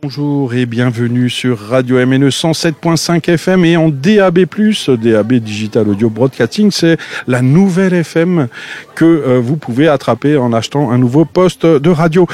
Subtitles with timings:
[0.00, 4.46] Bonjour et bienvenue sur Radio MNE 107.5 FM et en DAB+,
[4.86, 8.46] DAB Digital Audio Broadcasting, c'est la nouvelle FM
[8.94, 12.28] que euh, vous pouvez attraper en achetant un nouveau poste de radio.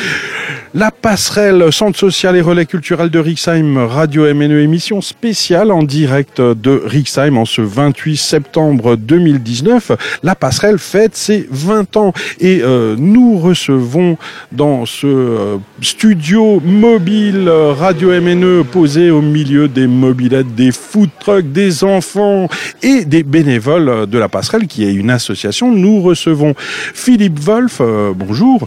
[0.76, 6.40] La passerelle Centre social et relais culturel de Rixheim, Radio MNE émission spéciale en direct
[6.40, 9.92] de Rixheim en ce 28 septembre 2019.
[10.24, 14.18] La passerelle fête ses 20 ans et euh, nous recevons
[14.50, 21.52] dans ce euh, studio mobile Radio MNE posé au milieu des mobilettes, des food trucks,
[21.52, 22.48] des enfants
[22.82, 25.70] et des bénévoles de la passerelle qui est une association.
[25.70, 27.78] Nous recevons Philippe Wolf.
[27.80, 28.66] Euh, bonjour.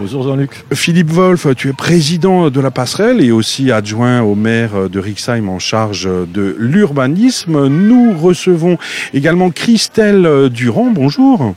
[0.00, 0.64] Bonjour Jean-Luc.
[0.72, 5.46] Philippe Wolf, tu es président de la passerelle et aussi adjoint au maire de Rixheim
[5.50, 7.66] en charge de l'urbanisme.
[7.68, 8.78] Nous recevons
[9.12, 10.90] également Christelle Durand.
[10.90, 11.54] Bonjour.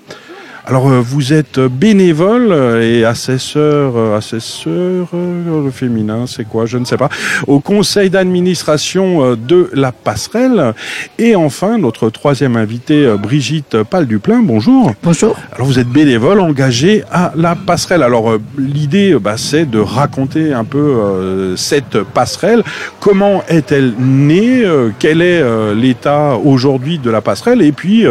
[0.65, 6.85] Alors euh, vous êtes bénévole et assesseur, euh, assesseur euh, féminin, c'est quoi Je ne
[6.85, 7.09] sais pas.
[7.47, 10.73] Au conseil d'administration de la passerelle.
[11.19, 14.41] Et enfin, notre troisième invitée, Brigitte Pal-Duplain.
[14.41, 14.93] Bonjour.
[15.03, 15.35] Bonjour.
[15.51, 18.03] Alors vous êtes bénévole engagé à la passerelle.
[18.03, 22.63] Alors l'idée, bah, c'est de raconter un peu cette passerelle.
[23.01, 24.63] Comment est-elle née
[24.99, 25.43] Quel est
[25.75, 27.61] l'état aujourd'hui de la passerelle?
[27.61, 28.05] Et puis,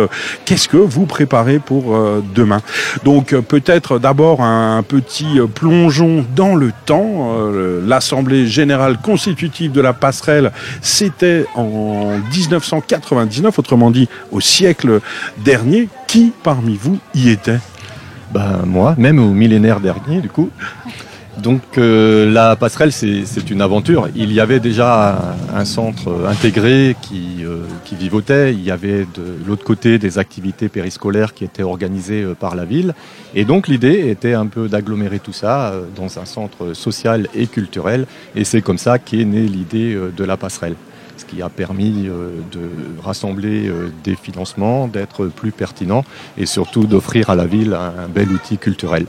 [0.44, 1.96] qu'est-ce que vous préparez pour
[3.04, 7.36] donc euh, peut-être d'abord un petit euh, plongeon dans le temps.
[7.36, 15.00] Euh, L'Assemblée générale constitutive de la passerelle, c'était en 1999, autrement dit au siècle
[15.38, 15.88] dernier.
[16.06, 17.58] Qui parmi vous y était?
[18.32, 20.50] Ben, Moi, même au millénaire dernier du coup.
[21.38, 24.08] Donc euh, la passerelle, c'est une aventure.
[24.14, 28.52] Il y avait déjà un, centre intégré qui, euh, qui, vivotait.
[28.52, 32.66] Il y avait de l'autre côté des activités périscolaires qui étaient organisées euh, par la
[32.66, 32.94] ville.
[33.34, 38.06] Et donc l'idée était un peu d'agglomérer tout ça dans un centre social et culturel.
[38.36, 40.74] Et c'est comme ça qu'est née l'idée de la passerelle.
[41.16, 42.08] Ce qui a permis
[42.52, 42.60] de
[43.02, 43.70] rassembler
[44.04, 46.04] des financements, d'être plus pertinent
[46.36, 49.06] et surtout d'offrir à la ville un bel outil culturel.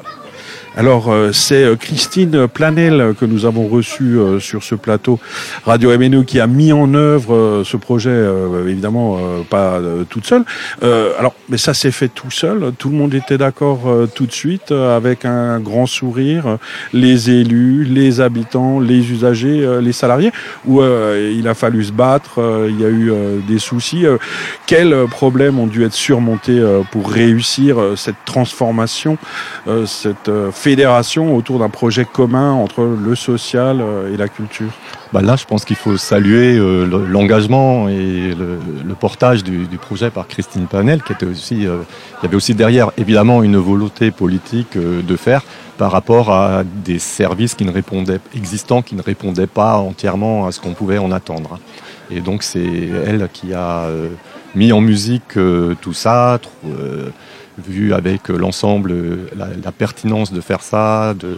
[0.76, 5.20] Alors, euh, c'est euh, Christine Planel que nous avons reçue euh, sur ce plateau
[5.66, 8.24] Radio MNE qui a mis en œuvre ce projet,
[8.68, 9.20] évidemment
[9.50, 9.80] pas
[10.10, 10.44] toute seule.
[10.82, 12.72] alors, mais ça s'est fait tout seul.
[12.78, 13.82] Tout le monde était d'accord
[14.16, 16.58] tout de suite, avec un grand sourire.
[16.92, 20.32] Les élus, les habitants, les usagers, les salariés.
[20.66, 22.40] Où il a fallu se battre.
[22.70, 23.12] il y a eu
[23.48, 24.06] des soucis.
[24.66, 26.62] quels problèmes ont dû être surmontés
[26.92, 29.18] pour réussir cette transformation,
[29.86, 30.32] cette
[30.64, 34.72] fédération autour d'un projet commun entre le social euh, et la culture?
[35.12, 40.26] Bah Là, je pense qu'il faut saluer euh, l'engagement et le, portage du, projet par
[40.26, 41.80] Christine Panel, qui était aussi, euh,
[42.20, 45.42] il y avait aussi derrière évidemment une volonté politique de faire
[45.78, 50.54] par rapport à des services qui ne répondaient, existants qui ne répondaient pas entièrement à
[50.54, 51.60] ce qu'on pouvait en attendre.
[52.10, 53.88] Et donc c'est elle qui a
[54.56, 55.34] mis en musique
[55.82, 56.40] tout ça,
[57.58, 58.94] vu avec l'ensemble
[59.36, 61.38] la, pertinence de faire ça, de,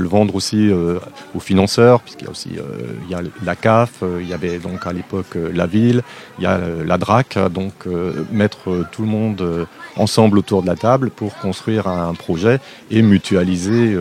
[0.00, 0.98] le vendre aussi euh,
[1.34, 4.34] aux financeurs, puisqu'il y a aussi euh, il y a la CAF, euh, il y
[4.34, 6.02] avait donc à l'époque la ville,
[6.38, 7.86] il y a la DRAC, donc
[8.30, 9.66] mettre tout le monde
[9.96, 12.60] ensemble autour de la table pour construire un projet
[12.90, 13.96] et mutualiser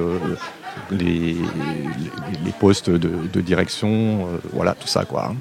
[0.91, 1.35] les,
[2.43, 5.33] les, postes de, de direction, voilà tout ça quoi.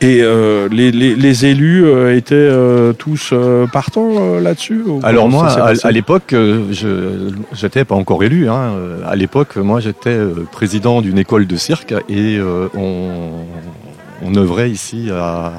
[0.00, 3.34] Et euh, les, les, les, élus euh, étaient euh, tous
[3.72, 8.48] partants là-dessus Alors moi, à, l'époque, je j'étais pas encore élu.
[8.48, 8.74] Hein.
[9.04, 10.16] À l'époque, moi, j'étais
[10.52, 12.38] président d'une école de cirque et
[12.76, 13.44] on,
[14.22, 15.54] on œuvrait ici à,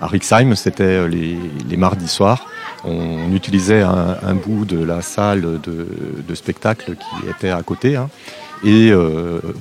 [0.00, 0.56] à Rixheim.
[0.56, 1.38] C'était les,
[1.68, 2.48] les, mardis soirs.
[2.84, 5.86] On utilisait un, un, bout de la salle de,
[6.26, 7.94] de, spectacle qui était à côté.
[7.94, 8.08] Hein.
[8.64, 8.92] Et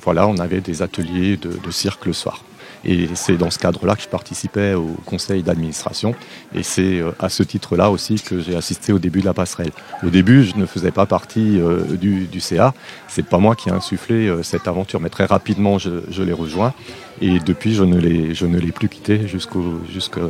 [0.01, 2.41] voilà, on avait des ateliers de, de cirque le soir.
[2.85, 6.15] Et c'est dans ce cadre-là que je participais au conseil d'administration.
[6.53, 9.71] Et c'est euh, à ce titre-là aussi que j'ai assisté au début de la passerelle.
[10.05, 12.73] Au début, je ne faisais pas partie euh, du, du, CA.
[13.07, 16.73] C'est pas moi qui ai insufflé euh, cette aventure, mais très rapidement, je, l'ai rejoint.
[17.21, 20.21] Et depuis, je ne l'ai, je ne plus quitté jusqu'au, jusqu'à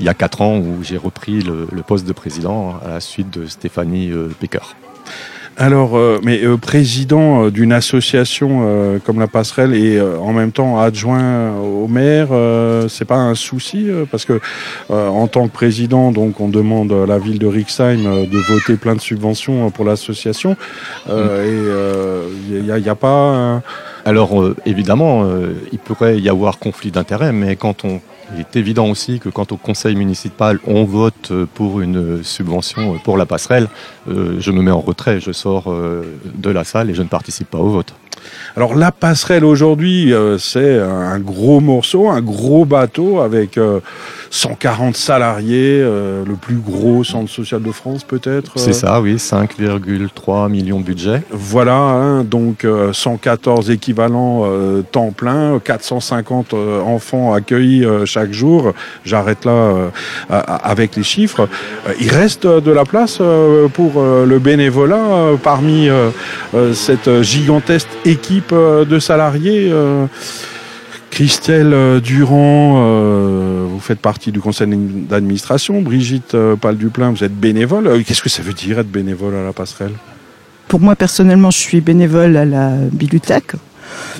[0.00, 3.30] il y a quatre ans où j'ai repris le, poste de président à la suite
[3.30, 4.76] de Stéphanie Pecker.
[5.60, 10.78] Alors, euh, mais euh, président euh, d'une association comme la Passerelle et en même temps
[10.78, 12.28] adjoint au maire,
[12.88, 14.40] c'est pas un souci parce que
[14.88, 18.94] en tant que président, donc on demande à la ville de Rixheim de voter plein
[18.94, 20.56] de subventions pour l'association
[21.08, 21.10] mm.
[21.10, 23.62] et il n'y a, y a, pas.
[24.04, 25.26] Alors évidemment,
[25.72, 28.00] il pourrait y avoir conflit d'intérêts, mais quand on
[28.34, 33.16] il est évident aussi que quand au conseil municipal on vote pour une subvention pour
[33.16, 33.68] la passerelle,
[34.08, 36.02] euh, je me mets en retrait, je sors euh,
[36.34, 37.94] de la salle et je ne participe pas au vote.
[38.56, 43.58] Alors la passerelle aujourd'hui, euh, c'est un gros morceau, un gros bateau avec
[44.30, 48.58] 140 salariés, le plus gros centre social de France peut-être.
[48.58, 51.22] C'est ça, oui, 5,3 millions de budget.
[51.30, 54.44] Voilà, hein, donc 114 équivalents
[54.92, 56.54] temps plein, 450
[56.86, 58.72] enfants accueillis chaque jour.
[59.04, 59.90] J'arrête là
[60.28, 61.48] avec les chiffres.
[62.00, 63.20] il reste de la place
[63.74, 65.88] pour le bénévolat parmi
[66.74, 69.72] cette gigantesque équipe de salariés.
[71.18, 72.74] Christelle Durand,
[73.66, 75.82] vous faites partie du conseil d'administration.
[75.82, 78.04] Brigitte Pal-Duplain, vous êtes bénévole.
[78.04, 79.94] Qu'est-ce que ça veut dire être bénévole à la passerelle?
[80.68, 83.54] Pour moi, personnellement, je suis bénévole à la bibliothèque.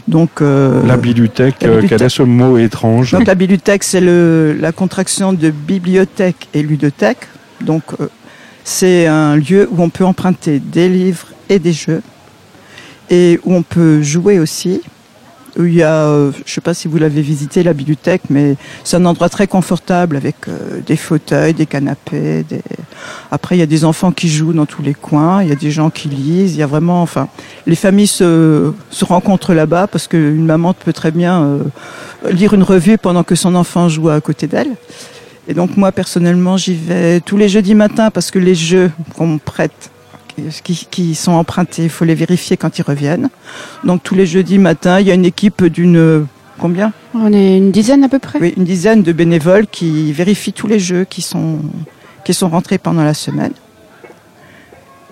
[0.08, 3.12] Donc, la bibliothèque, quel est ce mot étrange?
[3.12, 7.28] Donc, la bibliothèque, c'est la contraction de bibliothèque et ludothèque.
[7.60, 7.84] Donc,
[8.64, 12.02] c'est un lieu où on peut emprunter des livres et des jeux
[13.08, 14.80] et où on peut jouer aussi.
[15.58, 18.54] Où il y a, euh, je sais pas si vous l'avez visité, la bibliothèque, mais
[18.84, 22.44] c'est un endroit très confortable avec euh, des fauteuils, des canapés.
[22.48, 22.62] Des...
[23.32, 25.56] Après, il y a des enfants qui jouent dans tous les coins, il y a
[25.56, 27.28] des gens qui lisent, il y a vraiment, enfin,
[27.66, 31.58] les familles se, se rencontrent là-bas parce qu'une maman peut très bien euh,
[32.30, 34.70] lire une revue pendant que son enfant joue à côté d'elle.
[35.48, 39.26] Et donc moi, personnellement, j'y vais tous les jeudis matins parce que les jeux qu'on
[39.26, 39.90] me prête
[40.62, 41.84] qui, sont empruntés.
[41.84, 43.28] Il faut les vérifier quand ils reviennent.
[43.84, 46.26] Donc tous les jeudis matin, il y a une équipe d'une
[46.58, 46.92] combien?
[47.14, 48.38] On est une dizaine à peu près.
[48.40, 51.60] Oui, une dizaine de bénévoles qui vérifient tous les jeux qui sont
[52.24, 53.52] qui sont rentrés pendant la semaine.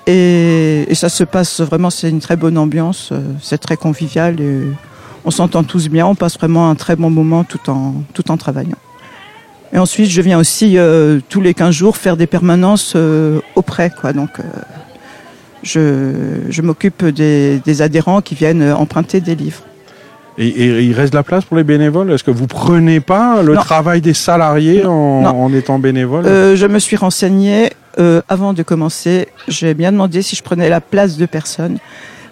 [0.09, 3.13] Et, ça se passe vraiment, c'est une très bonne ambiance,
[3.43, 4.63] c'est très convivial et
[5.25, 8.37] on s'entend tous bien, on passe vraiment un très bon moment tout en tout en
[8.37, 8.79] travaillant.
[9.73, 13.91] Et ensuite, je viens aussi euh, tous les 15 jours faire des permanences euh, auprès,
[13.91, 14.13] quoi.
[14.13, 14.43] Donc, euh,
[15.67, 19.63] je, m'occupe des, adhérents qui viennent emprunter des livres.
[20.39, 22.13] Et, il reste de la place pour les bénévoles?
[22.13, 26.27] Est-ce que vous prenez pas le travail des salariés en, étant bénévole?
[26.27, 29.29] Euh, Je me suis renseignée euh, avant de commencer.
[29.49, 31.79] J'ai bien demandé si je prenais la place de personne.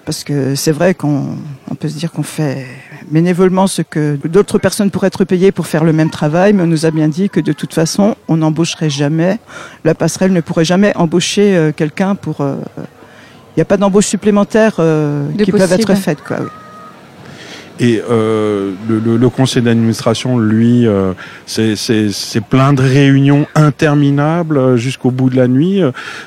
[0.04, 1.38] Parce que c'est vrai qu'on
[1.80, 2.66] peut se dire qu'on fait
[3.10, 6.66] bénévolement ce que d'autres personnes pourraient être payées pour faire le même travail, mais on
[6.66, 9.38] nous a bien dit que de toute façon, on n'embaucherait jamais.
[9.82, 12.44] La passerelle ne pourrait jamais embaucher euh, quelqu'un pour
[13.56, 16.22] n'y a pas d'embauche supplémentaire euh, qui peuvent être faites.
[16.22, 16.38] Quoi,
[17.78, 21.12] Et euh, le, conseil d'administration, lui, euh,
[21.46, 25.80] c'est plein de réunions interminables jusqu'au bout de la nuit.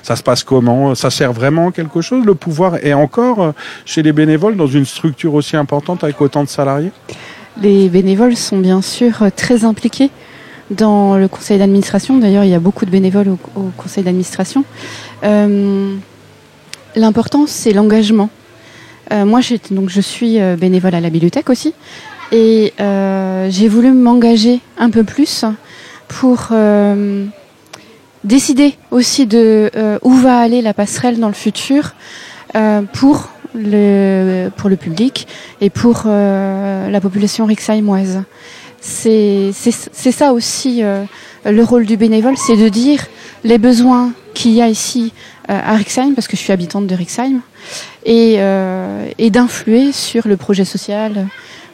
[0.04, 0.96] Ça se passe comment?
[0.96, 2.26] Ça sert vraiment à quelque chose?
[2.26, 3.54] Le pouvoir est encore
[3.86, 6.92] chez les bénévoles dans une structure aussi importante avec autant de salariés?
[7.62, 10.12] Les bénévoles sont bien sûr très impliqués
[10.70, 12.18] dans le conseil d'administration.
[12.20, 14.64] D'ailleurs, il y a beaucoup de bénévoles au, au conseil d'administration.
[16.98, 18.32] L'important, c'est l'engagement.
[19.12, 21.76] Euh, moi, donc, je suis euh, bénévole à la bibliothèque aussi.
[22.32, 25.46] Et euh, j'ai voulu m'engager un peu plus
[26.08, 26.52] pour
[28.24, 29.70] décider aussi de
[30.02, 31.94] où va aller la passerelle dans le futur
[32.94, 35.28] pour, le, pour le public
[35.62, 38.24] et pour la population rixheimoise.
[38.80, 40.82] C'est ça aussi
[41.46, 43.06] le rôle du bénévole, c'est de dire
[43.44, 45.14] les besoins qu'il y a ici
[45.48, 47.42] à Rixheim, parce que je suis habitante de Rixheim,
[48.06, 51.28] et, euh, et d'influer sur le projet social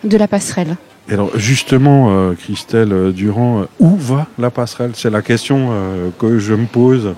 [0.04, 0.76] de la passerelle.
[1.10, 4.92] alors justement, euh, Christelle Durand, où va la passerelle?
[4.94, 5.70] C'est la question
[6.20, 7.14] que je me pose.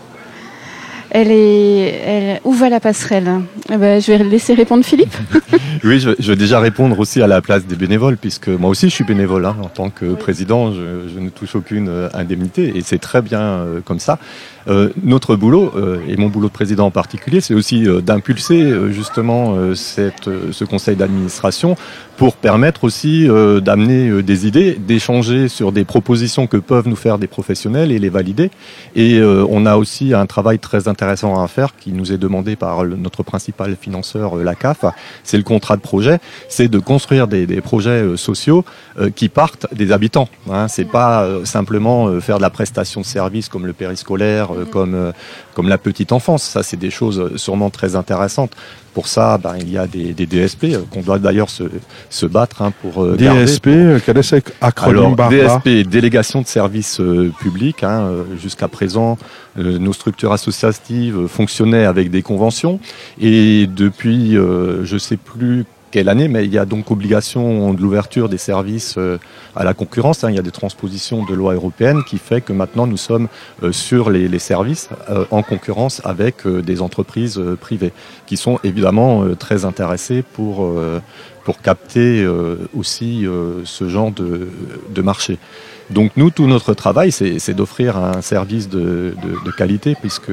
[1.12, 3.30] Elle est, elle, où va la passerelle?
[3.72, 5.16] Eh ben, Je vais laisser répondre Philippe.
[5.86, 8.96] oui, je, vais déjà répondre aussi à la place des bénévoles, puisque moi aussi je
[8.96, 10.74] suis bénévole hein, en tant que président.
[10.74, 14.20] Je, je, ne touche aucune indemnité et c'est très bien comme ça.
[14.68, 18.74] Euh, notre boulot, euh, et mon boulot de président en particulier, c'est aussi euh, d'impulser
[18.92, 21.76] justement cette, ce conseil d'administration
[22.18, 27.28] pour permettre aussi d'amener des idées, d'échanger sur des propositions que peuvent nous faire des
[27.28, 28.52] professionnels et les valider.
[28.96, 32.86] Et on a aussi un travail très intéressant à faire qui nous est demandé par
[32.86, 34.86] notre principal financeur, la CAF.
[35.24, 38.64] C'est le contrat de projet, c'est de construire des, des projets sociaux
[39.16, 40.30] qui partent des habitants.
[40.50, 40.68] Hein.
[40.70, 45.12] C'est pas simplement faire de la prestation de services comme le périscolaire, euh, comme, euh,
[45.54, 46.44] comme la petite enfance.
[46.44, 48.52] Ça, c'est des choses sûrement très intéressantes.
[48.94, 51.64] Pour ça, ben, il y a des, DSP euh, qu'on doit d'ailleurs se,
[52.10, 53.70] se battre hein, pour DSP,
[54.06, 57.02] quel est cet acronyme Alors, DSP, délégation de services
[57.40, 57.84] publics.
[57.84, 58.10] Hein,
[58.42, 59.18] Jusqu'à présent,
[59.58, 62.80] nos structures associatives fonctionnaient avec des conventions.
[63.20, 68.28] Et depuis, je sais plus quelle année, mais il y a donc obligation de l'ouverture
[68.28, 69.00] des services
[69.56, 70.25] à la concurrence.
[70.25, 70.30] Hein.
[70.30, 73.30] Il y a des transpositions de loi européenne qui fait que maintenant nous sommes
[73.72, 74.90] sur les, services
[75.32, 77.94] en concurrence avec des entreprises privées
[78.25, 80.70] qui sont évidemment très intéressées pour
[81.46, 82.28] pour capter
[82.78, 83.25] aussi
[83.64, 85.38] ce genre de, marché.
[85.92, 90.32] Donc nous, tout notre travail, c'est d'offrir un service de, de, de, qualité, puisque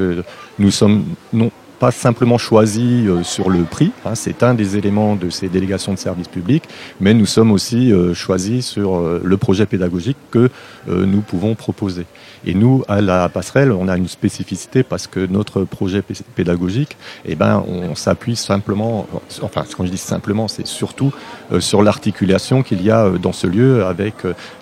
[0.59, 1.52] nous sommes non
[1.83, 5.93] pas simplement choisi euh, sur le prix, hein, c'est un des éléments de ces délégations
[5.93, 6.62] de services publics,
[7.01, 10.49] mais nous sommes aussi euh, choisis sur euh, le projet pédagogique que
[10.87, 12.07] nous pouvons proposer.
[12.45, 16.03] Et nous, à la passerelle, on a une spécificité parce que notre projet
[16.35, 19.07] pédagogique, eh ben, on s'appuie simplement,
[19.43, 21.12] enfin, quand je dis simplement, c'est surtout
[21.61, 24.15] sur l'articulation qu'il y a dans ce lieu avec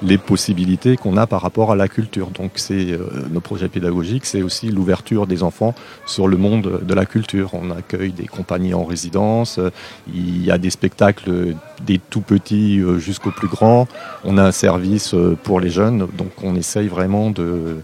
[0.03, 2.29] les possibilités qu'on a par rapport à la culture.
[2.29, 2.99] Donc, c'est
[3.31, 5.75] nos projets pédagogiques, c'est aussi l'ouverture des enfants
[6.05, 7.07] sur le monde de la
[7.53, 9.59] On accueille des compagnies en résidence,
[10.13, 13.89] il y a des spectacles des tout petits euh, jusqu'aux plus grands,
[14.25, 17.83] on a un service euh, pour les jeunes, donc on essaye vraiment de,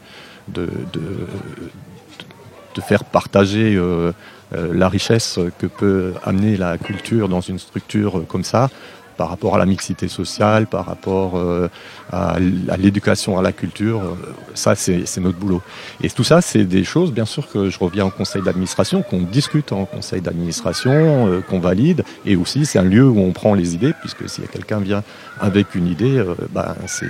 [2.87, 4.13] faire partager euh,
[4.53, 8.71] la richesse que peut amener la culture dans une structure comme ça
[9.17, 11.69] par rapport à la mixité sociale, par rapport euh,
[12.13, 12.39] à,
[12.79, 14.01] l'éducation, à la culture.
[14.01, 14.15] Euh,
[14.55, 15.63] ça, c'est notre boulot.
[16.03, 19.21] Et tout ça, c'est des choses, bien sûr, que je reviens en conseil d'administration, qu'on
[19.21, 20.93] discute en conseil d'administration,
[21.29, 22.05] euh, qu'on valide.
[22.25, 25.03] Et aussi, c'est un lieu où on prend les idées, puisque si quelqu'un vient
[25.41, 27.07] avec une idée, ben, c'est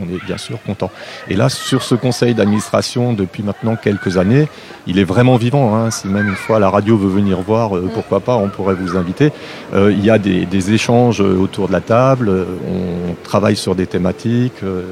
[0.00, 0.90] on est bien sûr content.
[1.28, 4.48] Et là, sur ce conseil d'administration, depuis maintenant quelques années,
[4.86, 5.76] il est vraiment vivant.
[5.76, 5.90] Hein.
[5.90, 9.32] Si même une fois la radio veut venir voir, pourquoi pas, on pourrait vous inviter.
[9.74, 14.62] il y a des, des échanges autour de la table, on travaille sur des thématiques,
[14.62, 14.82] euh,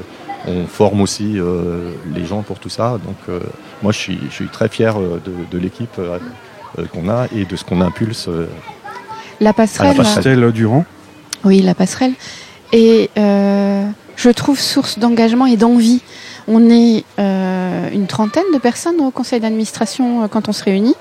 [0.47, 2.97] on forme aussi euh, les gens pour tout ça.
[3.05, 3.39] Donc euh,
[3.81, 5.99] moi je suis, je suis, très fier de, l'équipe
[6.93, 8.29] qu'on a et de ce qu'on impulse.
[9.39, 9.97] La passerelle.
[9.97, 10.85] La passerelle Durand
[11.43, 12.13] Oui, la passerelle.
[12.73, 13.09] Et
[14.17, 16.01] je trouve source d'engagement et d'envie.
[16.49, 20.95] On est euh, une trentaine de personnes au conseil d'administration euh, quand on se réunit,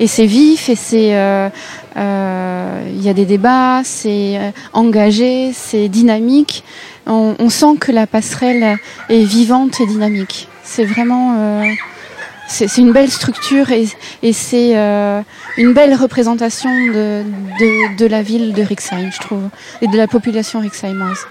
[0.00, 1.48] et c'est vif, et c'est, euh,
[1.94, 6.64] il y a des débats, c'est engagé, c'est dynamique.
[7.06, 8.76] On, on, sent que la passerelle
[9.08, 10.48] est vivante et dynamique.
[10.64, 11.62] C'est vraiment
[12.48, 13.86] c'est une belle structure et,
[14.32, 19.48] c'est une belle représentation de, la ville de Rixheim, je trouve,
[19.82, 21.26] et de la population rixheimoise.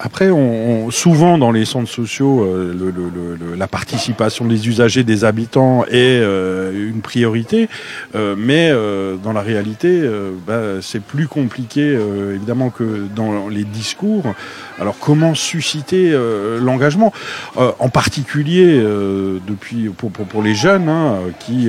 [0.00, 5.02] Après, on, souvent dans les centres sociaux, euh, le, le, le, la participation des usagers,
[5.02, 7.68] des habitants est euh, une priorité,
[8.14, 8.72] euh, mais
[9.22, 10.08] dans la réalité,
[10.46, 11.98] bah, c'est plus compliqué
[12.34, 14.34] évidemment que dans les discours.
[14.80, 16.16] Alors, comment susciter
[16.60, 17.12] l'engagement,
[17.56, 18.80] en particulier
[19.46, 21.68] depuis pour, pour, pour, les jeunes, hein, qui,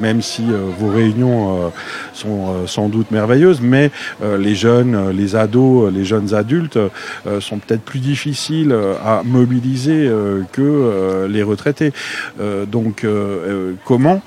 [0.00, 0.44] même si
[0.78, 1.72] vos réunions
[2.12, 3.90] sont sans doute merveilleuses, mais
[4.22, 6.78] les jeunes, les ados, les jeunes adultes
[7.40, 11.92] sont peut-être plus difficile euh, à mobiliser euh, que euh, les retraités.
[12.66, 13.06] donc,
[13.84, 14.22] comment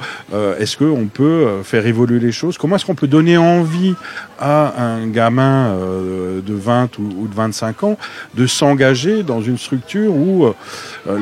[0.60, 2.58] est-ce qu'on peut faire évoluer les choses?
[2.58, 3.94] Comment est-ce qu'on peut donner envie
[4.39, 7.98] à un gamin de 20 ou de 25 ans
[8.36, 10.54] de s'engager dans une structure où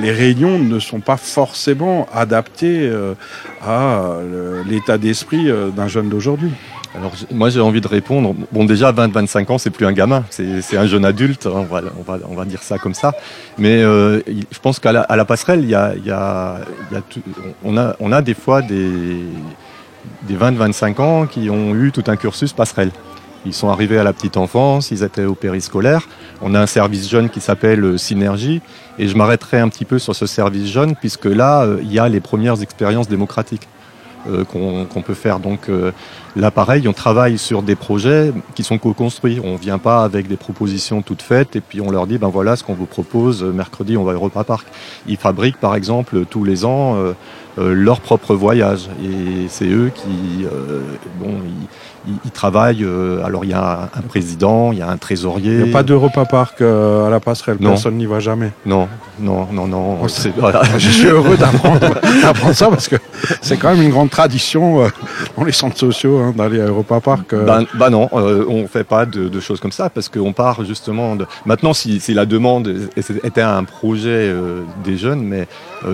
[0.02, 2.92] les réunions ne sont pas forcément adaptées
[3.66, 4.18] à
[4.68, 6.52] l'état d'esprit d'un jeune d'aujourd'hui?
[6.96, 8.36] Alors moi j'ai envie de répondre.
[8.52, 12.46] Bon déjà 20-25 ans c'est plus un gamin, c'est un jeune adulte, hein, on, va,
[12.46, 13.14] dire ça comme ça.
[13.58, 16.58] Mais euh, je pense qu'à la, passerelle, il y a,
[17.64, 19.24] on a des fois des,
[20.24, 22.92] des 20-25 ans qui ont eu tout un cursus passerelle.
[23.46, 26.08] Ils sont arrivés à la petite enfance, ils étaient au périscolaire.
[26.42, 28.62] On a un service jeune qui s'appelle euh, Synergie.
[28.98, 32.00] Et je m'arrêterai un petit peu sur ce service jeune, puisque là, euh, il y
[32.00, 33.68] a les premières expériences démocratiques.
[34.30, 35.40] Euh, qu'on peut faire.
[35.40, 35.92] Donc euh,
[36.38, 39.42] là, pareil, on travaille sur des projets qui sont co-construits.
[39.44, 42.56] On vient pas avec des propositions toutes faites et puis on leur dit, ben voilà
[42.56, 43.44] ce qu'on vous propose.
[43.44, 44.68] Mercredi, on va au repas parc.
[45.08, 47.14] Ils fabriquent, par exemple, tous les ans euh,
[47.58, 48.88] leur propre voyage.
[49.04, 50.46] Et c'est eux qui,
[51.20, 51.68] bon, ils,
[52.26, 52.84] ils, travaillent.
[52.84, 55.52] Euh, alors il y a un, président, il y a un trésorier.
[55.52, 57.58] Il n'y a pas de repas parc euh, à la passerelle.
[57.58, 58.52] Personne n'y va jamais.
[58.66, 58.88] Non,
[59.20, 60.00] non, non, non.
[60.02, 60.08] Oh,
[60.78, 61.38] Je suis heureux
[62.24, 62.96] d'apprendre ça parce que
[63.42, 64.88] c'est quand même une grande tradition euh,
[65.38, 67.36] dans les centres sociaux hein, d'aller à Europa Park.
[67.36, 71.26] Ben, bah non, on fait pas de, choses comme ça parce qu'on part justement de.
[71.46, 74.34] Maintenant, si, si la demande était un projet
[74.84, 75.48] des jeunes, mais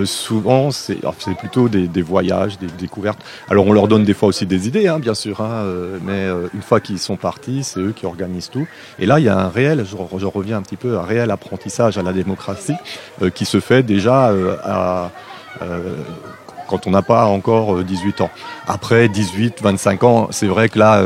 [0.04, 1.00] souvent c'est
[1.38, 3.18] plutôt des, des, voyages, des découvertes.
[3.48, 5.40] Alors on leur donne des fois aussi des idées, hein, bien sûr.
[5.40, 5.64] Hein,
[6.02, 8.66] mais euh, une fois qu'ils sont partis, c'est eux qui organisent tout.
[8.98, 11.98] Et là, il y a un réel, je, reviens un petit peu, un réel apprentissage
[11.98, 12.76] à la démocratie
[13.22, 15.10] euh, qui se fait déjà euh, à
[16.70, 18.30] quand on n'a pas encore 18 ans.
[18.66, 21.02] Après 18, 25 ans, c'est vrai que là,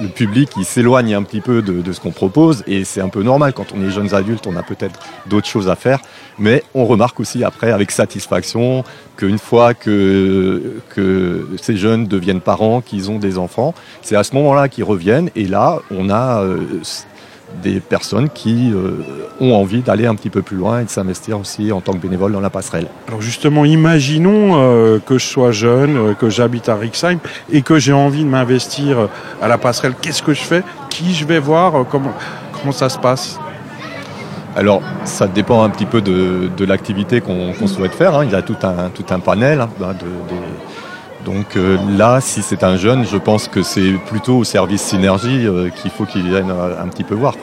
[0.00, 3.22] le public, il s'éloigne un petit peu de, ce qu'on propose et c'est un peu
[3.22, 3.54] normal.
[3.54, 6.00] Quand on est jeunes adultes, on a peut-être d'autres choses à faire.
[6.38, 8.84] Mais on remarque aussi après avec satisfaction
[9.16, 14.34] qu'une fois que, que ces jeunes deviennent parents, qu'ils ont des enfants, c'est à ce
[14.34, 16.44] moment-là qu'ils reviennent et là, on a
[17.62, 19.02] des personnes qui euh,
[19.40, 21.98] ont envie d'aller un petit peu plus loin et de s'investir aussi en tant que
[21.98, 22.86] bénévole dans la passerelle.
[23.08, 27.18] Alors justement, imaginons euh, que je sois jeune, euh, que j'habite à Rixheim
[27.50, 29.08] et que j'ai envie de m'investir
[29.42, 29.94] à la passerelle.
[30.00, 30.62] Qu'est-ce que je fais?
[30.90, 31.86] Qui je vais voir?
[31.90, 32.12] Comment,
[32.52, 33.38] comment ça se passe?
[34.56, 38.14] Alors, ça dépend un petit peu de, l'activité qu'on souhaite faire.
[38.14, 38.24] Hein.
[38.24, 40.06] Il y a tout un, tout un panel hein, de,
[41.26, 45.44] donc euh, là, si c'est un jeune, je pense que c'est plutôt au service synergie
[45.44, 47.34] euh, qu'il faut qu'il vienne euh, un petit peu voir.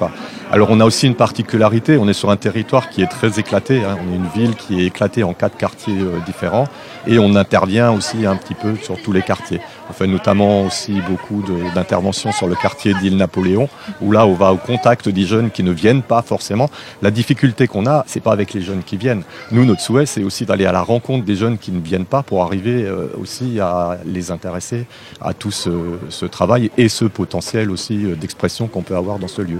[0.54, 3.84] Alors on a aussi une particularité, on est sur un territoire qui est très éclaté,
[3.84, 3.98] hein.
[4.02, 6.70] on est une ville qui est éclatée en quatre quartiers différents
[7.08, 9.60] et on intervient aussi un petit peu sur tous les quartiers.
[9.90, 11.44] On fait notamment aussi beaucoup
[11.76, 13.70] d'interventions sur le quartier d'Île Napoléon,
[14.02, 16.70] où là on va au contact des jeunes qui ne viennent pas forcément.
[17.02, 19.24] La difficulté qu'on a, c'est pas avec les jeunes qui viennent.
[19.52, 22.24] Nous, notre souhait, c'est aussi d'aller à la rencontre des jeunes qui ne viennent pas
[22.24, 24.86] pour arriver aussi à les intéresser
[25.22, 29.42] à tout ce, travail et ce potentiel aussi euh, d'expression qu'on peut avoir dans ce
[29.42, 29.60] lieu.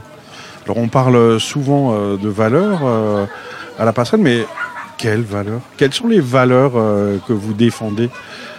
[0.66, 3.26] Alors on parle souvent euh, de valeurs euh,
[3.78, 4.46] à la passerelle, mais
[4.98, 5.62] quelles valeurs?
[5.78, 6.74] Quelles sont les valeurs
[7.28, 8.10] que vous défendez?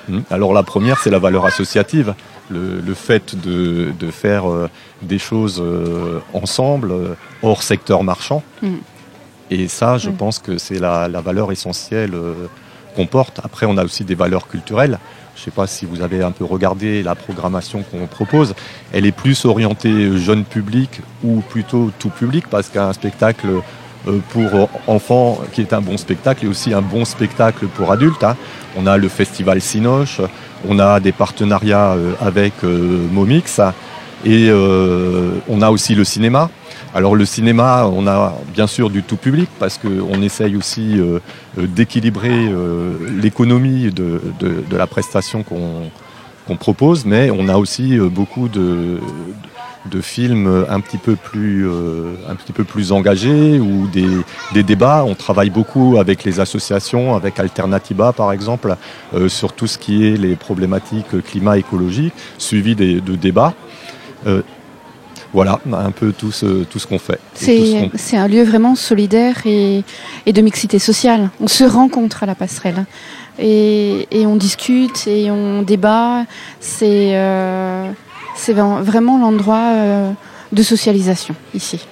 [0.09, 0.21] Hmm.
[0.31, 2.15] alors la première, c'est la valeur associative,
[2.51, 4.45] le, fait de, faire
[5.03, 5.63] des choses
[6.33, 6.93] ensemble,
[7.43, 8.43] hors secteur marchand.
[8.63, 8.77] Hmm.
[9.51, 10.17] Et ça, je hmm.
[10.17, 12.13] pense que c'est la, la, valeur essentielle
[12.95, 13.41] qu'on porte.
[13.43, 14.99] Après, on a aussi des valeurs culturelles.
[15.35, 18.55] Je ne sais pas si vous avez un peu regardé la programmation qu'on propose.
[18.93, 23.61] Elle est plus orientée jeune public ou plutôt tout public parce qu'un spectacle euh,
[24.31, 28.25] pour enfants qui est un bon spectacle et aussi un bon spectacle pour adultes.
[28.25, 28.37] Hein.
[28.77, 30.21] On a le festival Sinoche,
[30.69, 33.61] on a des partenariats euh, avec euh, Momix
[34.25, 34.51] et
[35.49, 36.49] on a aussi le cinéma.
[36.95, 41.19] Alors le cinéma, on a bien sûr du tout public parce qu'on essaye aussi euh,
[41.59, 44.21] euh, d'équilibrer euh, l'économie de,
[44.71, 49.01] la prestation qu'on propose, mais on a aussi beaucoup de,
[50.01, 51.69] films un petit peu plus,
[52.29, 55.05] un petit peu plus engagés ou des, débats.
[55.07, 58.77] On travaille beaucoup avec les associations, avec Alternativa par exemple,
[59.29, 63.55] sur tout ce qui est les problématiques climat écologique, suivi de débats
[65.35, 67.19] voilà un peu tout ce, tout ce qu'on fait.
[67.35, 69.83] C'est un lieu vraiment solidaire et,
[70.27, 71.31] de mixité sociale.
[71.41, 72.87] On se rencontre à la passerelle
[73.39, 76.25] et, on discute et on débat.
[76.61, 77.15] C'est
[78.49, 80.11] euh, vraiment l'endroit euh,
[80.53, 81.87] de socialisation ici.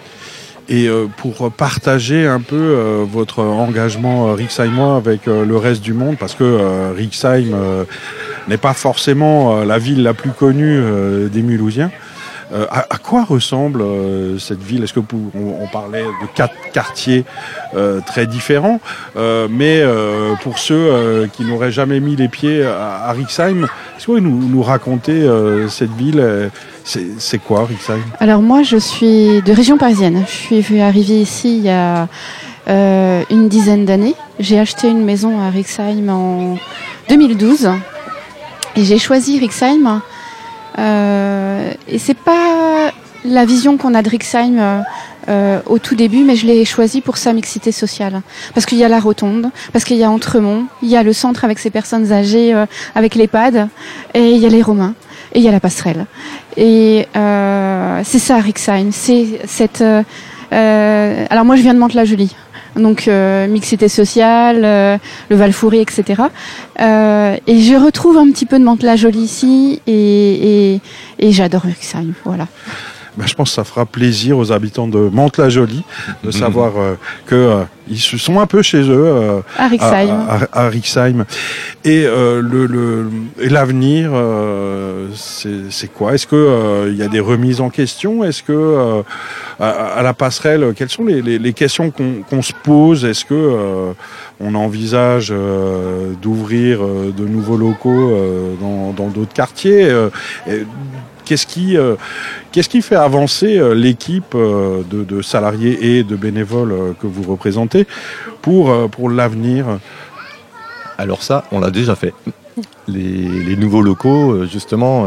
[0.68, 6.34] Et euh, pour partager un peu votre engagement Rixheimois avec le reste du monde, parce
[6.34, 7.54] que Rixheim
[8.48, 10.80] n'est pas forcément la ville la plus connue
[11.30, 11.90] des Mulhousiens,
[12.52, 14.84] euh, à, quoi ressemble euh, cette ville?
[14.84, 17.24] Est-ce que on, parlait de quatre quartiers
[17.74, 18.80] euh, très différents,
[19.16, 19.82] mais
[20.42, 23.64] pour ceux qui n'auraient jamais mis les pieds à, Rixheim,
[23.96, 25.26] est-ce que vous nous, nous raconter
[25.68, 26.50] cette ville
[26.84, 28.02] c'est quoi Rixheim?
[28.20, 30.24] Alors moi, je suis de région parisienne.
[30.26, 32.08] Je suis arrivée ici il y a
[32.66, 34.14] une dizaine d'années.
[34.38, 36.58] J'ai acheté une maison à Rixheim en
[37.08, 37.70] 2012
[38.76, 40.02] et j'ai choisi Rixheim
[40.78, 42.92] et c'est pas
[43.24, 44.80] la vision qu'on a de Rixheim euh,
[45.28, 48.22] euh, au tout début, mais je l'ai choisi pour sa mixité sociale.
[48.54, 51.12] Parce qu'il y a la rotonde, parce qu'il y a Entremont, il y a le
[51.12, 52.54] centre avec ses personnes âgées,
[52.94, 53.68] avec l'EHPAD,
[54.14, 54.94] et il y a les Romains,
[55.32, 56.06] et il y a la passerelle.
[56.56, 59.84] Et c'est ça Rixheim, c'est cette...
[60.50, 62.34] alors moi je viens de Mantes-la-Jolie
[62.76, 66.22] donc euh, mixité sociale, euh, le val etc.
[66.80, 70.80] Euh, et je retrouve un petit peu de Mantes-la-Jolie ici et, et,
[71.18, 72.48] et j'adore Uxheim, voilà.
[73.16, 75.84] Ben, je pense que ça fera plaisir aux habitants de Mantes-la-Jolie
[76.22, 76.32] de mhm.
[76.32, 76.94] savoir euh,
[77.26, 81.26] que euh, ils se sont un peu chez eux euh, à Rixheim.
[81.84, 84.12] Et le l'avenir,
[85.14, 86.14] c'est quoi?
[86.14, 88.24] Est-ce que il y a des remises en question?
[88.24, 89.02] Est-ce que
[89.60, 93.04] à, la passerelle, quelles sont les, questions qu'on se pose?
[93.04, 93.92] Est-ce que
[94.40, 95.34] on envisage
[96.22, 98.16] d'ouvrir de nouveaux locaux
[98.60, 99.92] dans d'autres quartiers?
[101.24, 101.96] Qu'est-ce qui, euh,
[102.50, 107.86] qu'est-ce qui fait avancer euh, l'équipe euh, de, salariés et de bénévoles que vous représentez
[108.40, 109.78] pour, pour l'avenir?
[110.98, 112.14] Alors ça, on l'a déjà fait.
[112.88, 115.06] Les, nouveaux locaux, justement,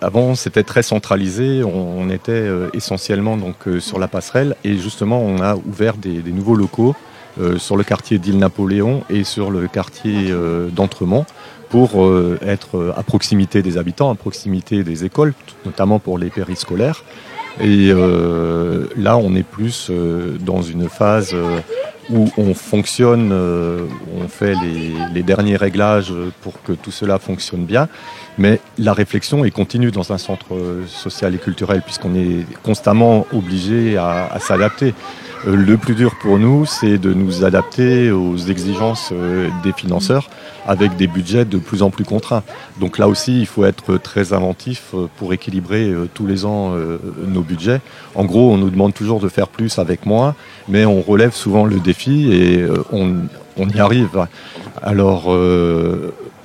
[0.00, 4.56] avant c'était très centralisé, on, était essentiellement donc sur la passerelle.
[4.64, 6.94] Et justement on a ouvert des, nouveaux locaux
[7.58, 10.32] sur le quartier d'Île-Napoléon et sur le quartier
[10.70, 11.26] d'Entremont
[11.72, 11.90] pour
[12.46, 15.34] être à proximité des habitants, à proximité des écoles,
[15.66, 17.02] notamment pour les périscolaires.
[17.60, 17.92] Et
[18.96, 19.90] là, on est plus
[20.40, 21.34] dans une phase
[22.10, 23.86] où on fonctionne, euh,
[24.20, 24.54] on fait
[25.12, 27.88] les, derniers réglages pour que tout cela fonctionne bien.
[28.38, 30.56] Mais la réflexion est continue dans un centre
[30.86, 34.94] social et culturel puisqu'on est constamment obligé à s'adapter.
[35.46, 40.28] Euh, le plus dur pour nous, c'est de nous adapter aux exigences euh, des financeurs
[40.66, 42.44] avec des budgets de plus en plus contraints.
[42.78, 46.74] Donc là aussi, il faut être très inventif euh, pour équilibrer tous les ans
[47.26, 47.80] nos budgets.
[48.14, 50.34] En gros, on nous demande toujours de faire plus avec moins,
[50.68, 54.26] mais on relève souvent le défi et on, y arrive.
[54.82, 55.34] Alors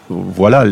[0.10, 0.66] voilà,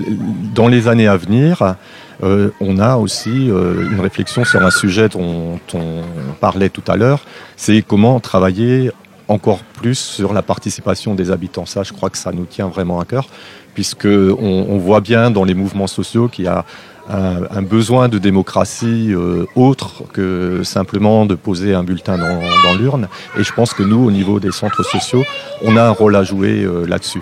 [0.53, 1.75] dans les années à venir,
[2.23, 6.01] euh, on a aussi euh, une réflexion sur un sujet dont on
[6.39, 7.21] parlait tout à l'heure,
[7.55, 8.91] c'est comment travailler
[9.27, 11.65] encore plus sur la participation des habitants.
[11.65, 13.27] Ça, je crois que ça nous tient vraiment à cœur,
[13.73, 16.63] puisque on, voit bien dans les mouvements sociaux qu'il y a
[17.09, 23.07] un, besoin de démocratie euh, autre que simplement de poser un bulletin dans, dans l'urne.
[23.37, 25.23] Et je pense que nous, au niveau des centres sociaux,
[25.63, 27.21] on a un rôle à jouer là-dessus.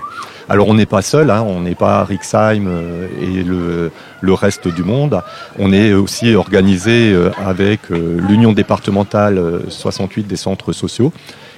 [0.49, 4.83] Alors on n'est pas seul, hein, on n'est pas Rixheim euh, et le, reste du
[4.83, 5.21] monde.
[5.57, 11.13] On est aussi organisé euh, avec euh, l'Union départementale 68 des centres sociaux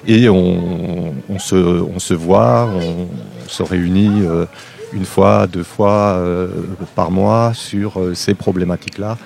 [0.07, 3.07] et on, se, voit, on,
[3.47, 4.21] se réunit
[4.95, 6.19] une fois, deux fois
[6.95, 9.17] par mois sur ces problématiques-là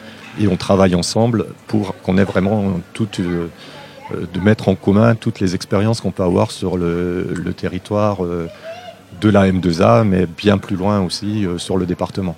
[0.42, 5.56] et on travaille ensemble pour qu'on ait vraiment toute de mettre en commun toutes les
[5.56, 8.20] expériences qu'on peut avoir sur le, le territoire
[9.20, 12.36] de la M2A, mais bien plus loin aussi euh, sur le département.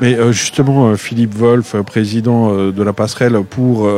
[0.00, 3.88] Mais euh, justement, euh, Philippe Wolf, président de la passerelle, pour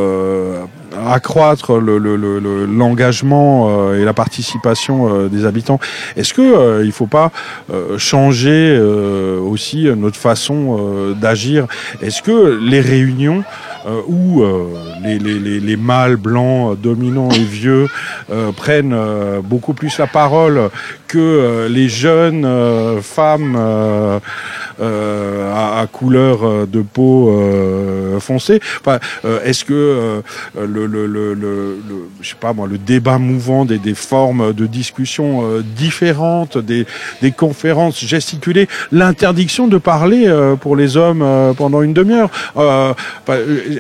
[1.07, 5.79] accroître l'engagement et la participation des habitants,
[6.17, 7.31] est-ce qu'il il ne faut pas
[7.99, 11.67] changer aussi notre façon d'agir?
[12.03, 13.45] Est-ce que les réunions
[13.85, 14.69] euh, où euh,
[15.03, 17.89] les, les, les, mâles blancs dominants et vieux
[18.31, 18.97] euh, prennent
[19.43, 20.71] beaucoup plus la parole
[21.09, 22.47] que les jeunes
[23.03, 23.59] femmes
[24.81, 27.33] à, couleur de peau
[28.21, 28.61] foncée.
[28.81, 28.99] Enfin,
[29.45, 30.23] Est-ce que
[30.59, 31.79] le, le, le, le,
[32.21, 35.45] je sais pas moi, le débat mouvant des, des formes de discussion
[35.77, 36.87] différentes, des,
[37.21, 42.31] des conférences gesticulées, l'interdiction de parler pour les hommes pendant une demi-heure,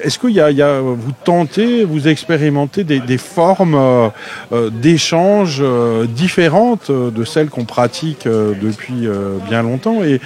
[0.02, 4.09] est-ce qu'il y, a, vous tentez, vous expérimentez des, formes euh,
[4.52, 9.07] euh, d'échange euh, différentes de celles qu'on pratique depuis
[9.48, 10.20] bien longtemps et,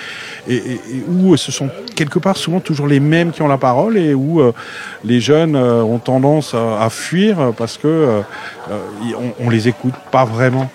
[1.08, 4.40] où ce sont quelque part souvent toujours les mêmes qui ont la parole et où
[5.04, 8.22] les jeunes ont tendance à, fuir parce que
[9.40, 10.70] on, les écoute pas vraiment.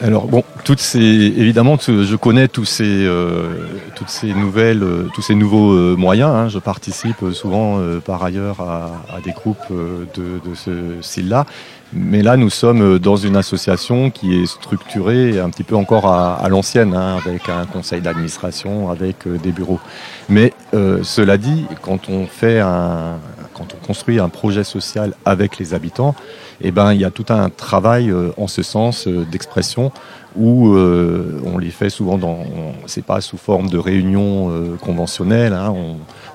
[0.00, 5.22] Alors bon, toutes ces évidemment, je connais tous ces euh, toutes ces nouvelles, euh, tous
[5.22, 6.30] ces nouveaux euh, moyens.
[6.30, 6.48] Hein.
[6.48, 11.46] Je participe souvent par ailleurs à, des groupes de ce style-là.
[11.92, 16.46] Mais là, nous sommes dans une association qui est structurée un petit peu encore à,
[16.48, 19.80] l'ancienne, hein, avec un conseil d'administration, avec des bureaux.
[20.28, 23.16] Mais cela dit, quand on fait un,
[23.58, 26.14] quand on construit un projet social avec les habitants,
[26.60, 29.90] eh ben, il y a tout un travail euh, en ce sens euh, d'expression
[30.36, 32.44] où euh, on les fait souvent dans,
[32.86, 35.74] c'est pas sous forme de réunion conventionnelle, hein,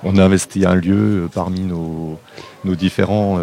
[0.04, 2.20] on, investit un lieu parmi nos,
[2.66, 3.39] nos différents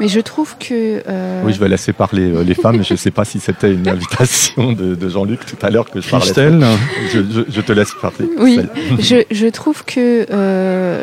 [0.00, 1.02] mais je trouve que.
[1.44, 2.82] Oui, je vais laisser parler les femmes.
[2.84, 6.08] je ne sais pas si c'était une invitation de, Jean-Luc tout à l'heure que je
[6.08, 6.26] parlais.
[6.26, 6.64] Christelle
[7.12, 8.28] je, je, te laisse parler.
[8.38, 8.60] Oui,
[8.98, 10.26] je, je, trouve que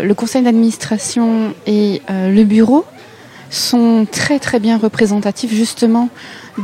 [0.04, 2.86] le conseil d'administration et le bureau
[3.50, 6.10] sont très très bien représentatifs justement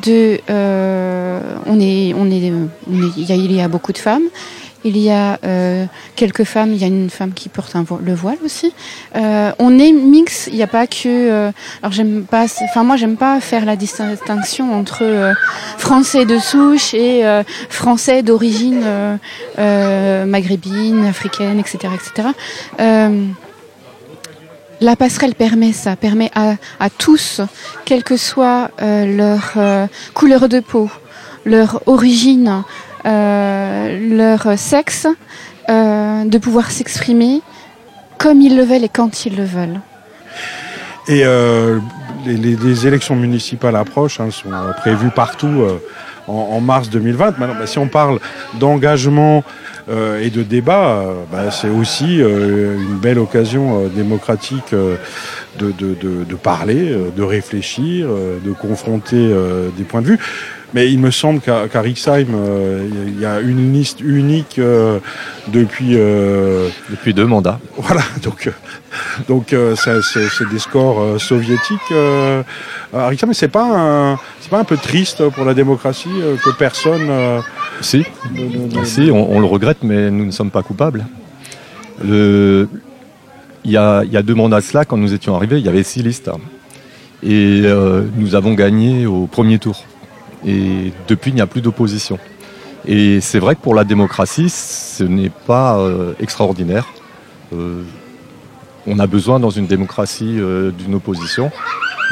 [0.04, 2.52] de euh, on est on est,
[2.89, 4.24] il, y a, beaucoup de femmes
[4.84, 8.13] il y a euh, quelques femmes, il y a une femme qui porte un le
[8.13, 8.74] voile aussi.
[9.15, 11.52] Euh, on est mix, il n'y a pas que.
[11.82, 15.34] alors j'aime pas, enfin moi j'aime pas faire la distinction entre
[15.78, 17.24] français de souche et
[17.70, 19.20] français d'origine
[19.58, 22.30] maghrébine, africaine, etc., etc
[24.82, 26.58] la passerelle permet ça, permet à,
[26.89, 27.41] tous,
[27.86, 30.89] quelle que soit euh, leur euh, couleur de peau,
[31.46, 32.62] leur origine, euh,
[33.03, 35.07] leur sexe,
[35.67, 37.41] de pouvoir s'exprimer
[38.17, 39.79] comme ils le veulent et quand ils le veulent.
[41.07, 41.23] Et
[42.25, 45.65] les, élections municipales approchent, hein, sont prévues partout
[46.27, 47.39] en, mars 2020.
[47.39, 48.19] Maintenant, bah, si on parle
[48.59, 49.43] d'engagement
[49.89, 54.75] et de débat, bah, c'est aussi une belle occasion démocratique
[55.59, 59.33] de, parler, de réfléchir, de confronter
[59.77, 60.19] des points de vue.
[60.73, 64.99] Mais il me semble qu'à Rixheim, euh, il y a une liste unique euh,
[65.49, 67.60] depuis euh, depuis deux mandats.
[67.77, 68.49] Voilà, donc
[69.27, 71.91] donc c'est des scores soviétiques
[72.93, 73.27] à Rixheim.
[73.27, 76.10] Mais c'est pas c'est pas un peu triste pour la démocratie
[76.43, 77.41] que personne.
[77.81, 78.05] si,
[78.84, 81.05] si, on, le regrette, mais nous ne sommes pas coupables.
[82.03, 82.69] Le,
[83.65, 85.65] il y a, il y a deux mandats de cela, quand nous étions arrivés, il
[85.65, 86.31] y avait six listes.
[87.23, 87.63] Et
[88.15, 89.84] nous avons gagné au premier tour.
[90.45, 92.17] Et depuis, il n'y a plus d'opposition.
[92.86, 96.88] Et c'est vrai que pour la démocratie, ce n'est pas euh, extraordinaire.
[97.54, 97.84] Euh,
[98.88, 101.51] on a besoin dans une démocratie euh, d'une opposition,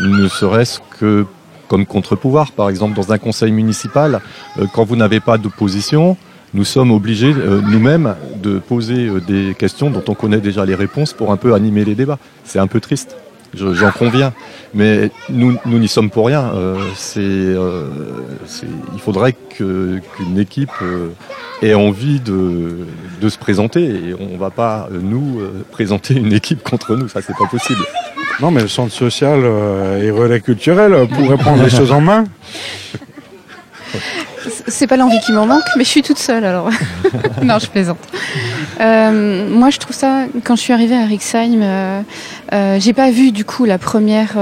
[0.02, 1.26] ne serait-ce que
[1.68, 2.52] comme contre-pouvoir.
[2.52, 4.22] Par exemple, dans un conseil municipal,
[4.74, 6.18] quand vous n'avez pas d'opposition,
[6.56, 11.32] nous sommes obligés nous-mêmes de poser des questions dont on connaît déjà les réponses pour
[11.32, 12.18] un peu animer les débats.
[12.44, 13.18] C'est un peu triste
[13.54, 14.34] j'en conviens.
[14.74, 16.52] Mais nous n'y sommes pour rien.
[16.54, 16.78] Euh,
[17.18, 17.88] euh,
[18.94, 21.10] il faudrait qu'une équipe euh,
[21.62, 22.86] ait envie de,
[23.28, 23.84] se présenter.
[23.86, 27.08] Et on ne va pas, nous, présenter une équipe contre nous.
[27.08, 27.82] Ça, c'est pas possible.
[28.42, 29.40] Non, mais le centre social
[30.02, 32.26] et relais culturel pourrait prendre les choses en main.
[34.68, 36.70] C'est pas l'envie qui m'en manque, mais je suis toute seule alors.
[37.44, 37.98] non, je plaisante.
[38.80, 42.02] Euh, moi, je trouve ça, quand je suis arrivée à Rixheim, euh,
[42.54, 44.38] euh, j'ai pas vu du coup la première,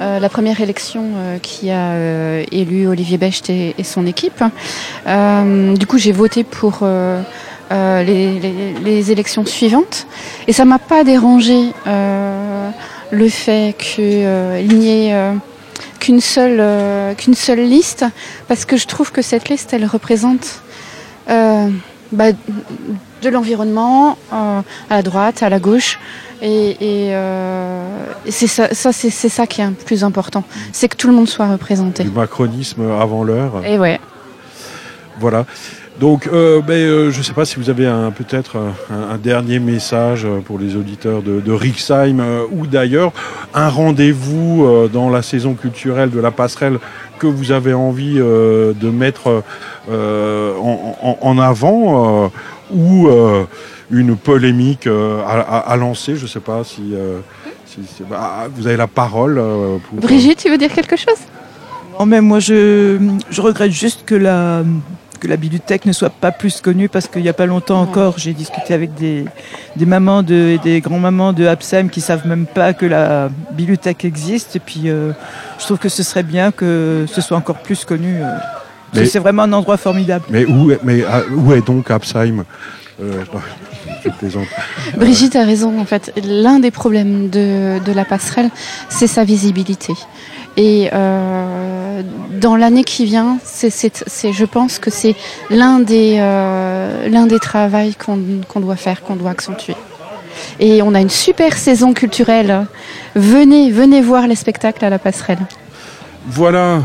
[0.00, 1.04] la première élection
[1.42, 4.42] qui a élu Olivier Becht et, son équipe.
[5.06, 6.86] du coup, j'ai voté pour
[7.70, 8.40] les,
[8.84, 10.06] les, élections suivantes,
[10.48, 15.34] et ça m'a pas dérangé le fait qu'il n'y ait
[16.02, 18.04] qu'une seule, euh, qu'une seule liste,
[18.48, 20.62] parce que je trouve que cette liste, elle représente
[21.30, 21.68] euh,
[22.12, 22.32] bah,
[23.22, 25.98] de l'environnement euh, à la droite, à la gauche.
[26.40, 27.12] Et,
[28.28, 31.28] c'est ça, ça c'est, ça qui est le plus important, c'est que tout le monde
[31.28, 32.02] soit représenté.
[32.04, 33.64] Du macronisme avant l'heure.
[33.64, 34.00] Et ouais.
[35.20, 35.46] Voilà.
[36.00, 37.84] Donc, euh, ben, euh, je ne sais pas si vous avez
[38.16, 38.56] peut-être
[38.90, 43.12] un, dernier message pour les auditeurs de, de Rixheim euh, ou d'ailleurs,
[43.54, 46.78] un rendez-vous dans la saison culturelle de la passerelle
[47.22, 49.44] que vous avez envie de mettre
[49.88, 52.32] en, avant
[52.74, 53.08] ou
[53.90, 56.16] une polémique à, lancer.
[56.16, 56.94] Je ne sais pas si,
[58.10, 59.40] bah, vous avez la parole.
[59.92, 61.20] Brigitte, tu veux dire quelque chose?
[61.98, 62.98] Non, mais moi je,
[63.30, 64.64] je regrette juste que la
[65.22, 68.18] que la bibliothèque ne soit pas plus connue parce qu'il n'y a pas longtemps encore,
[68.18, 69.24] j'ai discuté avec des,
[69.76, 74.04] des mamans de, et des grands-mamans de Absam qui savent même pas que la bibliothèque
[74.04, 74.56] existe.
[74.56, 75.12] Et puis, euh,
[75.60, 78.16] je trouve que ce serait bien que ce soit encore plus connu.
[78.20, 80.24] Euh, c'est vraiment un endroit formidable.
[80.28, 82.44] Mais où, mais, ah, où est donc Absheim
[83.00, 83.22] euh,
[84.96, 86.12] Brigitte a raison, en fait.
[86.24, 88.50] L'un des problèmes de, de la passerelle,
[88.88, 89.92] c'est sa visibilité.
[90.56, 91.81] Et euh,
[92.40, 95.14] dans l'année qui vient, je pense que c'est
[95.50, 99.76] l'un des, euh, des travaux qu'on, doit faire, qu'on doit accentuer.
[100.60, 102.66] Et on a une super saison culturelle.
[103.14, 105.38] Venez, venez voir les spectacles à la passerelle.
[106.26, 106.82] Voilà,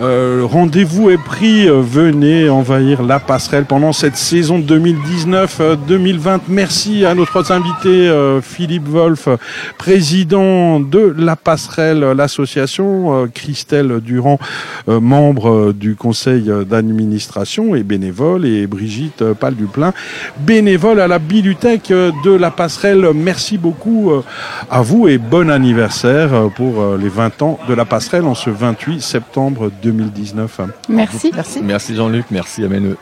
[0.00, 5.58] euh, rendez-vous est pris, euh, venez envahir la passerelle pendant cette saison 2019-2020.
[5.60, 8.10] Euh, Merci à nos trois invités,
[8.42, 9.28] Philippe Wolf,
[9.78, 14.38] président de la passerelle, l'association, Christelle Durand,
[14.86, 19.92] membre du conseil d'administration et bénévole, et Brigitte Pal-Duplain,
[20.40, 23.08] bénévole à la bibliothèque de la passerelle.
[23.14, 24.12] Merci beaucoup
[24.70, 29.00] à vous et bon anniversaire pour les 20 ans de la passerelle en ce 28
[29.00, 30.68] septembre 2019.
[30.88, 31.30] Merci.
[31.34, 32.96] Merci, merci Jean-Luc, merci Ameneux.